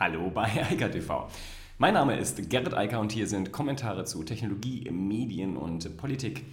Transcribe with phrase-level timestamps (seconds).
[0.00, 1.28] Hallo bei Eika TV.
[1.78, 6.44] Mein Name ist Gerrit Eiker und hier sind Kommentare zu Technologie, Medien und Politik.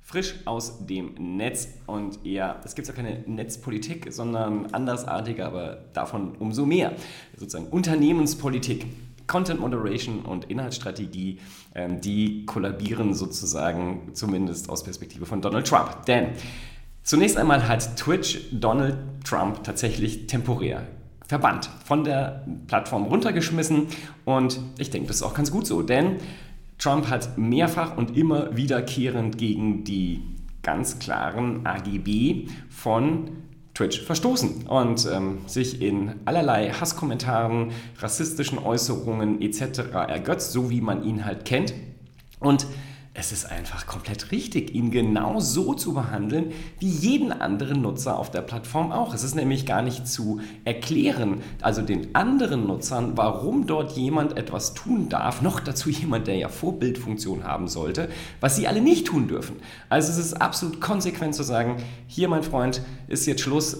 [0.00, 6.34] Frisch aus dem Netz und ja, es gibt ja keine Netzpolitik, sondern andersartige, aber davon
[6.38, 6.92] umso mehr.
[7.36, 8.86] Sozusagen Unternehmenspolitik.
[9.26, 11.40] Content Moderation und Inhaltsstrategie,
[11.74, 16.06] ähm, die kollabieren sozusagen zumindest aus Perspektive von Donald Trump.
[16.06, 16.28] Denn
[17.02, 20.86] zunächst einmal hat Twitch Donald Trump tatsächlich temporär
[21.26, 23.88] verbannt, von der Plattform runtergeschmissen.
[24.24, 26.16] Und ich denke, das ist auch ganz gut so, denn
[26.78, 30.22] Trump hat mehrfach und immer wiederkehrend gegen die
[30.62, 33.30] ganz klaren AGB von
[33.74, 39.80] Twitch verstoßen und ähm, sich in allerlei Hasskommentaren, rassistischen Äußerungen etc.
[39.92, 41.74] ergötzt, so wie man ihn halt kennt.
[42.38, 42.66] Und
[43.16, 48.32] es ist einfach komplett richtig, ihn genau so zu behandeln wie jeden anderen Nutzer auf
[48.32, 49.14] der Plattform auch.
[49.14, 54.74] Es ist nämlich gar nicht zu erklären, also den anderen Nutzern, warum dort jemand etwas
[54.74, 58.08] tun darf, noch dazu jemand, der ja Vorbildfunktion haben sollte,
[58.40, 59.56] was sie alle nicht tun dürfen.
[59.88, 61.76] Also es ist absolut konsequent zu sagen,
[62.08, 63.78] hier mein Freund, ist jetzt Schluss,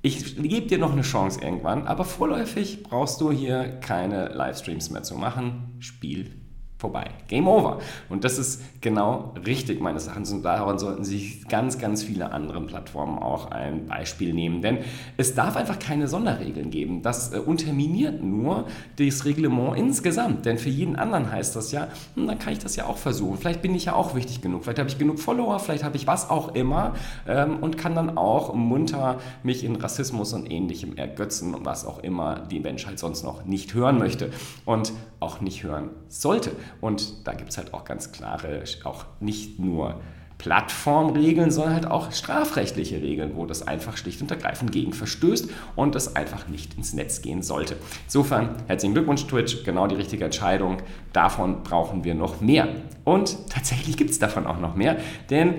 [0.00, 5.02] ich gebe dir noch eine Chance irgendwann, aber vorläufig brauchst du hier keine Livestreams mehr
[5.02, 5.74] zu machen.
[5.80, 6.43] Spiel
[6.84, 7.06] vorbei.
[7.28, 7.78] Game over.
[8.10, 10.32] Und das ist genau richtig meines Erachtens.
[10.32, 14.60] Und daran sollten sich ganz, ganz viele andere Plattformen auch ein Beispiel nehmen.
[14.60, 14.80] Denn
[15.16, 17.00] es darf einfach keine Sonderregeln geben.
[17.00, 18.66] Das äh, unterminiert nur
[18.98, 20.44] das Reglement insgesamt.
[20.44, 23.38] Denn für jeden anderen heißt das ja, hm, dann kann ich das ja auch versuchen.
[23.38, 24.64] Vielleicht bin ich ja auch wichtig genug.
[24.64, 26.92] Vielleicht habe ich genug Follower, vielleicht habe ich was auch immer
[27.26, 32.00] ähm, und kann dann auch munter mich in Rassismus und ähnlichem ergötzen und was auch
[32.00, 34.30] immer die Menschheit sonst noch nicht hören möchte
[34.66, 34.92] und
[35.24, 36.52] auch nicht hören sollte.
[36.80, 40.00] Und da gibt es halt auch ganz klare, auch nicht nur
[40.38, 45.94] Plattformregeln, sondern halt auch strafrechtliche Regeln, wo das einfach schlicht und ergreifend gegen verstößt und
[45.94, 47.76] das einfach nicht ins Netz gehen sollte.
[48.04, 50.78] Insofern herzlichen Glückwunsch Twitch, genau die richtige Entscheidung.
[51.14, 52.68] Davon brauchen wir noch mehr.
[53.04, 54.98] Und tatsächlich gibt es davon auch noch mehr,
[55.30, 55.54] denn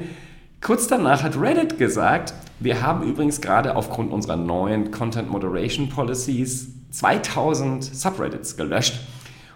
[0.61, 6.69] kurz danach hat Reddit gesagt, wir haben übrigens gerade aufgrund unserer neuen Content Moderation Policies
[6.91, 8.99] 2000 Subreddits gelöscht.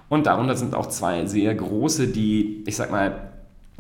[0.10, 3.30] Und darunter sind auch zwei sehr große, die, ich sag mal,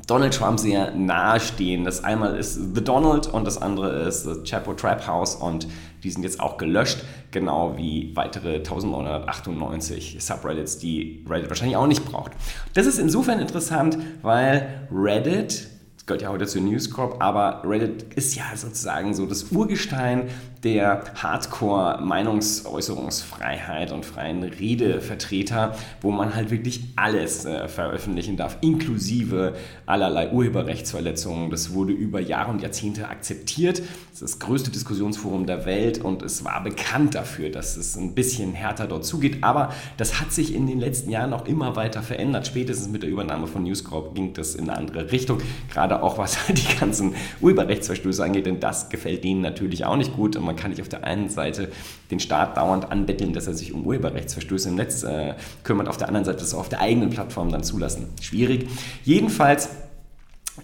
[0.07, 1.84] Donald Trump sehr nahe stehen.
[1.84, 5.68] Das einmal ist The Donald und das andere ist The Chapo Trap House und
[6.03, 12.06] die sind jetzt auch gelöscht, genau wie weitere 1998 Subreddits, die Reddit wahrscheinlich auch nicht
[12.06, 12.31] braucht.
[12.73, 15.68] Das ist insofern interessant, weil Reddit
[16.09, 20.29] gehört ja heute zur News Corp, aber Reddit ist ja sozusagen so das Urgestein
[20.64, 29.53] der Hardcore-Meinungsäußerungsfreiheit und freien Redevertreter, wo man halt wirklich alles äh, veröffentlichen darf, inklusive
[29.86, 31.50] allerlei Urheberrechtsverletzungen.
[31.50, 33.80] Das wurde über Jahre und Jahrzehnte akzeptiert.
[33.80, 38.14] Das ist das größte Diskussionsforum der Welt und es war bekannt dafür, dass es ein
[38.14, 39.46] bisschen härter dort zugeht.
[39.46, 42.48] Aber das hat sich in den letzten Jahren auch immer weiter verändert.
[42.48, 45.38] Spätestens mit der Übernahme von News Corp ging das in eine andere Richtung.
[45.72, 50.36] Gerade auch was die ganzen Urheberrechtsverstöße angeht, denn das gefällt denen natürlich auch nicht gut.
[50.36, 51.70] Und man kann nicht auf der einen Seite
[52.10, 56.08] den Staat dauernd anbetteln, dass er sich um Urheberrechtsverstöße im Netz äh, kümmert, auf der
[56.08, 58.08] anderen Seite das auf der eigenen Plattform dann zulassen.
[58.20, 58.68] Schwierig.
[59.04, 59.70] Jedenfalls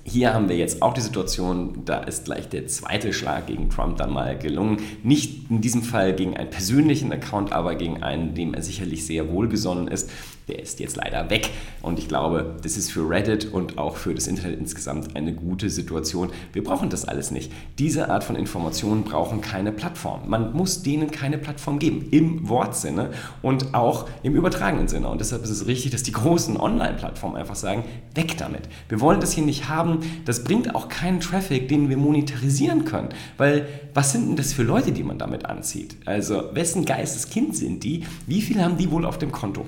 [0.03, 3.97] hier haben wir jetzt auch die Situation, da ist gleich der zweite Schlag gegen Trump
[3.97, 4.77] dann mal gelungen.
[5.03, 9.31] Nicht in diesem Fall gegen einen persönlichen Account, aber gegen einen, dem er sicherlich sehr
[9.31, 10.09] wohlgesonnen ist
[10.47, 11.49] der ist jetzt leider weg.
[11.81, 15.69] Und ich glaube, das ist für Reddit und auch für das Internet insgesamt eine gute
[15.69, 16.31] Situation.
[16.53, 17.51] Wir brauchen das alles nicht.
[17.79, 20.29] Diese Art von Informationen brauchen keine Plattform.
[20.29, 23.11] Man muss denen keine Plattform geben, im Wortsinne
[23.41, 25.07] und auch im übertragenen Sinne.
[25.07, 28.63] Und deshalb ist es richtig, dass die großen Online-Plattformen einfach sagen, weg damit.
[28.89, 29.84] Wir wollen das hier nicht haben.
[30.25, 33.09] Das bringt auch keinen Traffic, den wir monetarisieren können.
[33.37, 35.97] Weil was sind denn das für Leute, die man damit anzieht?
[36.05, 38.03] Also wessen Geisteskind sind die?
[38.27, 39.65] Wie viel haben die wohl auf dem Konto?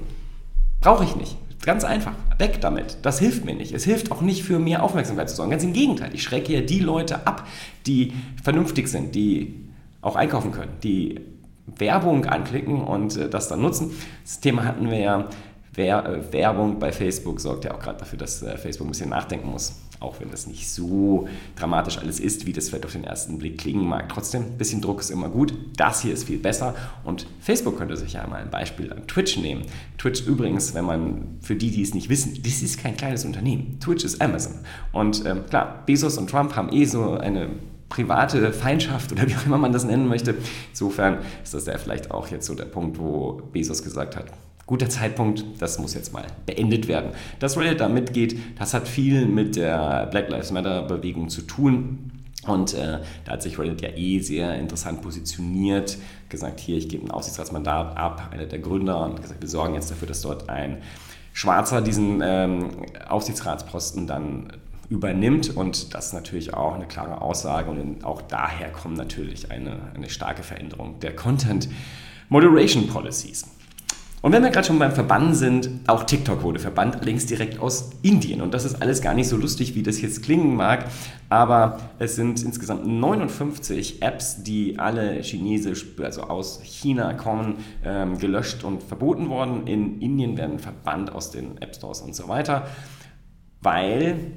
[0.81, 1.37] Brauche ich nicht.
[1.63, 2.13] Ganz einfach.
[2.37, 2.97] Weg damit.
[3.01, 3.73] Das hilft mir nicht.
[3.73, 5.51] Es hilft auch nicht für mehr Aufmerksamkeit zu sorgen.
[5.51, 6.11] Ganz im Gegenteil.
[6.13, 7.47] Ich schrecke ja die Leute ab,
[7.85, 9.67] die vernünftig sind, die
[10.01, 11.19] auch einkaufen können, die
[11.65, 13.91] Werbung anklicken und äh, das dann nutzen.
[14.23, 15.29] Das Thema hatten wir ja.
[15.75, 19.49] Äh, Werbung bei Facebook sorgt ja auch gerade dafür, dass äh, Facebook ein bisschen nachdenken
[19.49, 23.37] muss auch wenn das nicht so dramatisch alles ist, wie das vielleicht auf den ersten
[23.37, 24.09] Blick klingen mag.
[24.09, 25.53] Trotzdem, ein bisschen Druck ist immer gut.
[25.75, 29.37] Das hier ist viel besser und Facebook könnte sich ja mal ein Beispiel an Twitch
[29.37, 29.63] nehmen.
[29.97, 33.79] Twitch übrigens, wenn man, für die, die es nicht wissen, das ist kein kleines Unternehmen.
[33.79, 34.53] Twitch ist Amazon.
[34.91, 37.49] Und ähm, klar, Bezos und Trump haben eh so eine
[37.89, 40.35] private Feindschaft oder wie auch immer man das nennen möchte.
[40.71, 44.25] Insofern ist das ja vielleicht auch jetzt so der Punkt, wo Bezos gesagt hat,
[44.67, 47.11] guter Zeitpunkt, das muss jetzt mal beendet werden.
[47.39, 52.11] Dass Reddit da mitgeht, das hat viel mit der Black Lives Matter Bewegung zu tun.
[52.45, 55.97] Und äh, da hat sich Reddit ja eh sehr interessant positioniert,
[56.29, 59.89] gesagt, hier, ich gebe ein Aufsichtsratsmandat ab, einer der Gründer, und gesagt, wir sorgen jetzt
[59.89, 60.77] dafür, dass dort ein
[61.33, 62.69] Schwarzer diesen ähm,
[63.07, 64.51] Aufsichtsratsposten dann
[64.89, 69.91] übernimmt und das ist natürlich auch eine klare Aussage und auch daher kommt natürlich eine,
[69.93, 71.67] eine starke Veränderung der Content
[72.29, 73.45] Moderation Policies.
[74.27, 77.91] Und wenn wir gerade schon beim Verbannen sind, auch TikTok wurde verbannt, allerdings direkt aus
[78.01, 78.41] Indien.
[78.41, 80.83] Und das ist alles gar nicht so lustig, wie das jetzt klingen mag,
[81.29, 88.65] aber es sind insgesamt 59 Apps, die alle chinesisch, also aus China kommen, ähm, gelöscht
[88.65, 89.65] und verboten worden.
[89.65, 92.67] In Indien werden verbannt aus den App Stores und so weiter,
[93.61, 94.33] weil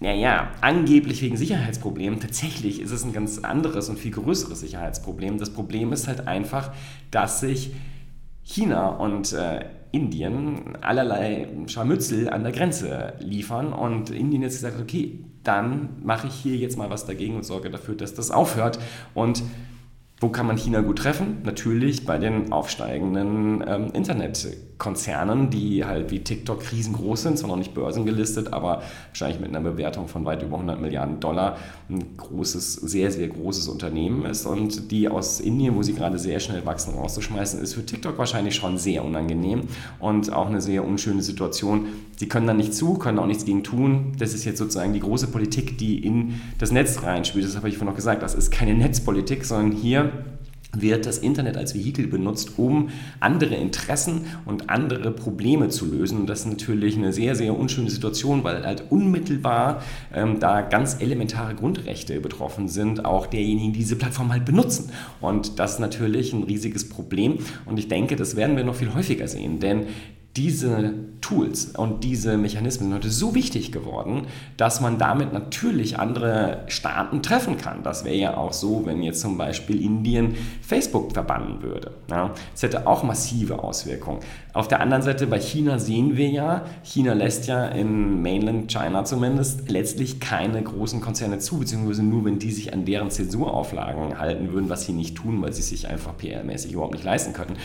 [0.00, 2.20] naja, angeblich wegen Sicherheitsproblemen.
[2.20, 5.36] Tatsächlich ist es ein ganz anderes und viel größeres Sicherheitsproblem.
[5.36, 6.72] Das Problem ist halt einfach,
[7.10, 7.72] dass sich
[8.42, 15.24] China und äh, Indien allerlei Scharmützel an der Grenze liefern und Indien jetzt gesagt, okay,
[15.42, 18.78] dann mache ich hier jetzt mal was dagegen und sorge dafür, dass das aufhört.
[19.14, 19.42] Und
[20.20, 21.38] wo kann man China gut treffen?
[21.44, 23.90] Natürlich bei den aufsteigenden ähm,
[24.80, 29.60] Internetkonzernen, die halt wie TikTok riesengroß sind, zwar noch nicht börsengelistet, aber wahrscheinlich mit einer
[29.60, 34.46] Bewertung von weit über 100 Milliarden Dollar ein großes, sehr, sehr großes Unternehmen ist.
[34.46, 38.54] Und die aus Indien, wo sie gerade sehr schnell wachsen, rauszuschmeißen, ist für TikTok wahrscheinlich
[38.54, 39.62] schon sehr unangenehm
[39.98, 41.86] und auch eine sehr unschöne Situation.
[42.16, 44.12] Sie können da nicht zu, können auch nichts gegen tun.
[44.18, 47.44] Das ist jetzt sozusagen die große Politik, die in das Netz reinspielt.
[47.44, 48.22] Das habe ich vorhin noch gesagt.
[48.22, 50.12] Das ist keine Netzpolitik, sondern hier
[50.76, 56.20] wird das Internet als Vehikel benutzt, um andere Interessen und andere Probleme zu lösen.
[56.20, 59.82] Und das ist natürlich eine sehr, sehr unschöne Situation, weil halt unmittelbar
[60.14, 64.90] ähm, da ganz elementare Grundrechte betroffen sind, auch derjenigen, die diese Plattform halt benutzen.
[65.20, 67.38] Und das ist natürlich ein riesiges Problem.
[67.66, 69.86] Und ich denke, das werden wir noch viel häufiger sehen, denn
[70.36, 76.64] diese Tools und diese Mechanismen sind heute so wichtig geworden, dass man damit natürlich andere
[76.68, 77.82] Staaten treffen kann.
[77.82, 81.92] Das wäre ja auch so, wenn jetzt zum Beispiel Indien Facebook verbannen würde.
[82.08, 84.20] Ja, das hätte auch massive Auswirkungen.
[84.52, 89.04] Auf der anderen Seite bei China sehen wir ja, China lässt ja in Mainland China
[89.04, 94.52] zumindest letztlich keine großen Konzerne zu, beziehungsweise nur, wenn die sich an deren Zensurauflagen halten
[94.52, 97.56] würden, was sie nicht tun, weil sie sich einfach PR-mäßig überhaupt nicht leisten können.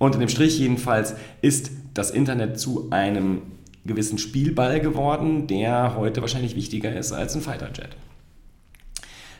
[0.00, 3.42] Unter dem Strich jedenfalls ist das Internet zu einem
[3.84, 7.90] gewissen Spielball geworden, der heute wahrscheinlich wichtiger ist als ein Fighterjet.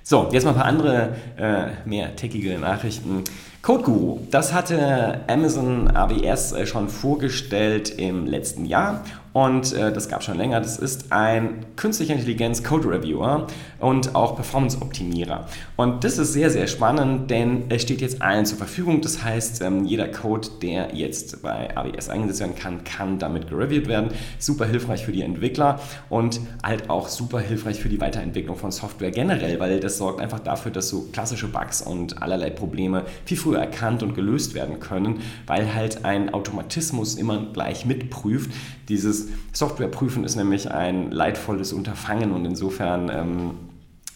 [0.02, 3.24] So, jetzt mal ein paar andere, äh, mehr techige Nachrichten.
[3.62, 10.08] Code Guru, das hatte Amazon AWS äh, schon vorgestellt im letzten Jahr und äh, das
[10.08, 10.60] gab schon länger.
[10.60, 13.46] Das ist ein künstlicher Intelligenz Code Reviewer
[13.78, 15.46] und auch Performance Optimierer.
[15.76, 19.00] Und das ist sehr, sehr spannend, denn es steht jetzt allen zur Verfügung.
[19.02, 23.86] Das heißt, ähm, jeder Code, der jetzt bei AWS eingesetzt werden kann, kann damit gereviewt
[23.86, 24.10] werden.
[24.38, 29.10] Super hilfreich für die Entwickler und halt auch super hilfreich für die Weiterentwicklung von Software
[29.12, 33.50] generell, weil das sorgt einfach dafür, dass so klassische Bugs und allerlei Probleme viel früher
[33.50, 38.52] früher erkannt und gelöst werden können, weil halt ein Automatismus immer gleich mitprüft.
[38.88, 43.50] Dieses Softwareprüfen ist nämlich ein leidvolles Unterfangen und insofern ähm,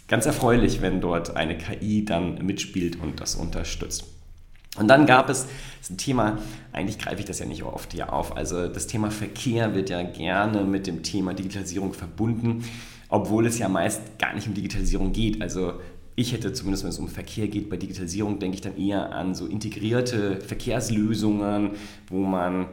[0.06, 4.04] ganz erfreulich, wenn dort eine KI dann mitspielt und das unterstützt.
[4.78, 5.46] Und dann gab es
[5.90, 6.38] ein Thema,
[6.72, 10.02] eigentlich greife ich das ja nicht oft hier auf, also das Thema Verkehr wird ja
[10.02, 12.64] gerne mit dem Thema Digitalisierung verbunden,
[13.08, 15.40] obwohl es ja meist gar nicht um Digitalisierung geht.
[15.42, 15.74] Also
[16.16, 19.34] ich hätte zumindest, wenn es um Verkehr geht, bei Digitalisierung denke ich dann eher an
[19.34, 21.72] so integrierte Verkehrslösungen,
[22.08, 22.66] wo man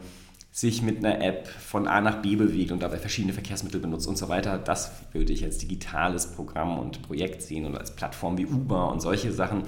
[0.52, 4.18] sich mit einer App von A nach B bewegt und dabei verschiedene Verkehrsmittel benutzt und
[4.18, 4.58] so weiter.
[4.58, 9.02] Das würde ich als digitales Programm und Projekt sehen und als Plattform wie Uber und
[9.02, 9.64] solche Sachen.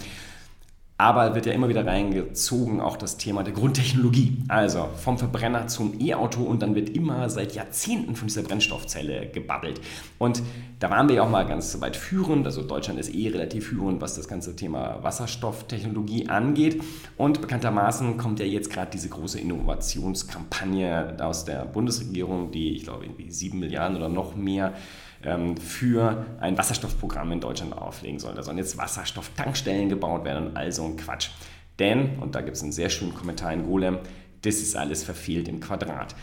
[0.98, 4.38] Aber wird ja immer wieder reingezogen auch das Thema der Grundtechnologie.
[4.48, 9.82] Also vom Verbrenner zum E-Auto und dann wird immer seit Jahrzehnten von dieser Brennstoffzelle gebabbelt.
[10.20, 10.44] Und
[10.80, 12.46] da waren wir ja auch mal ganz weit führend.
[12.46, 16.84] Also Deutschland ist eh relativ führend, was das ganze Thema Wasserstofftechnologie angeht.
[17.18, 23.06] Und bekanntermaßen kommt ja jetzt gerade diese große Innovationskampagne aus der Bundesregierung, die ich glaube
[23.06, 24.74] irgendwie sieben Milliarden oder noch mehr
[25.26, 28.34] ähm, für ein Wasserstoffprogramm in Deutschland auflegen soll.
[28.34, 31.30] Da sollen jetzt Wasserstofftankstellen gebaut werden und all so ein Quatsch.
[31.80, 34.00] Denn, und da gibt es einen sehr schönen Kommentar in Golem,
[34.42, 36.16] das ist alles verfehlt im Quadrat.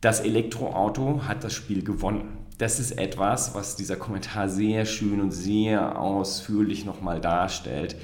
[0.00, 2.38] Das Elektroauto hat das Spiel gewonnen.
[2.58, 7.96] Das ist etwas, was dieser Kommentar sehr schön und sehr ausführlich nochmal darstellt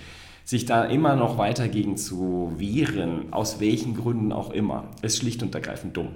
[0.48, 5.42] sich da immer noch weiter gegen zu wehren, aus welchen Gründen auch immer, ist schlicht
[5.42, 6.08] und ergreifend dumm.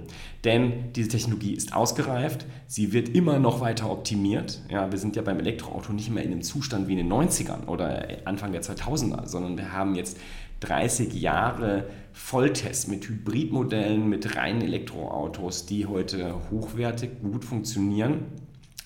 [0.43, 4.63] Denn diese Technologie ist ausgereift, sie wird immer noch weiter optimiert.
[4.71, 7.67] Ja, wir sind ja beim Elektroauto nicht mehr in einem Zustand wie in den 90ern
[7.67, 10.17] oder Anfang der 2000er, sondern wir haben jetzt
[10.61, 18.25] 30 Jahre Volltest mit Hybridmodellen, mit reinen Elektroautos, die heute hochwertig gut funktionieren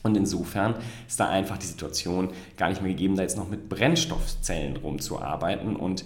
[0.03, 0.75] Und insofern
[1.07, 5.75] ist da einfach die Situation gar nicht mehr gegeben, da jetzt noch mit Brennstoffzellen rumzuarbeiten.
[5.75, 6.05] Und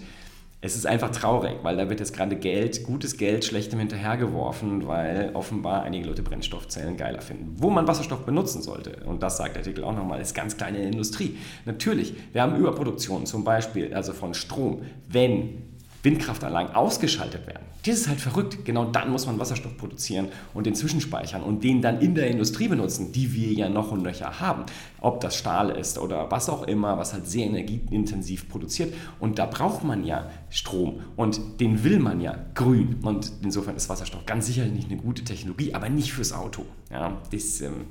[0.64, 5.32] es ist einfach traurig, weil da wird jetzt gerade Geld, gutes Geld, schlechtem hinterhergeworfen, weil
[5.34, 7.56] offenbar einige Leute Brennstoffzellen geiler finden.
[7.56, 10.78] Wo man Wasserstoff benutzen sollte, und das sagt der Artikel auch nochmal, ist ganz kleine
[10.78, 11.36] Industrie.
[11.64, 14.82] Natürlich, wir haben Überproduktion zum Beispiel, also von Strom.
[15.08, 15.71] Wenn
[16.02, 17.64] Windkraftanlagen ausgeschaltet werden.
[17.84, 18.64] Das ist halt verrückt.
[18.64, 22.68] Genau dann muss man Wasserstoff produzieren und den zwischenspeichern und den dann in der Industrie
[22.68, 24.64] benutzen, die wir ja noch und nöcher haben.
[25.00, 28.94] Ob das Stahl ist oder was auch immer, was halt sehr energieintensiv produziert.
[29.20, 32.98] Und da braucht man ja Strom und den will man ja grün.
[33.02, 36.66] Und insofern ist Wasserstoff ganz sicherlich nicht eine gute Technologie, aber nicht fürs Auto.
[36.90, 37.86] Ja, das ähm,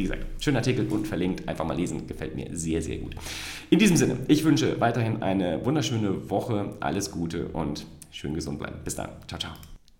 [0.00, 1.46] wie gesagt, schöner Artikel und verlinkt.
[1.46, 3.14] Einfach mal lesen, gefällt mir sehr, sehr gut.
[3.68, 8.76] In diesem Sinne, ich wünsche weiterhin eine wunderschöne Woche, alles Gute und schön gesund bleiben.
[8.82, 9.10] Bis dann.
[9.28, 9.52] Ciao, ciao.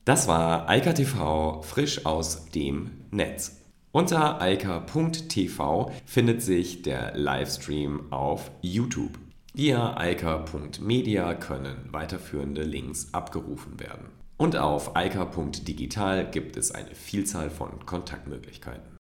[0.07, 3.61] Das war Eika TV frisch aus dem Netz.
[3.93, 9.19] Unter eika.tv findet sich der Livestream auf YouTube.
[9.53, 14.07] Via eika.media können weiterführende Links abgerufen werden.
[14.39, 19.00] Und auf eika.digital gibt es eine Vielzahl von Kontaktmöglichkeiten.